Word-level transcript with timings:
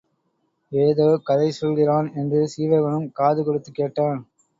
ஏதோ 0.71 1.19
கதை 1.23 1.51
சொல்கிறான் 1.51 2.13
என்று 2.13 2.49
சீவகனும் 2.55 3.11
காது 3.11 3.43
கொடுத்துக் 3.43 3.75
கேட்டான். 3.75 4.19